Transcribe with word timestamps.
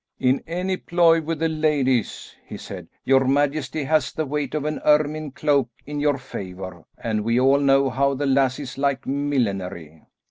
"In 0.19 0.41
any 0.47 0.77
ploy 0.77 1.21
with 1.21 1.37
the 1.37 1.47
ladies," 1.47 2.33
he 2.43 2.57
said, 2.57 2.87
"your 3.03 3.23
majesty 3.27 3.83
has 3.83 4.11
the 4.11 4.25
weight 4.25 4.55
of 4.55 4.65
an 4.65 4.81
ermine 4.83 5.29
cloak 5.29 5.69
in 5.85 5.99
your 5.99 6.17
favour, 6.17 6.85
and 6.97 7.21
we 7.23 7.39
all 7.39 7.59
know 7.59 7.87
how 7.87 8.15
the 8.15 8.25
lassies 8.25 8.79
like 8.79 9.05
millinery." 9.05 10.01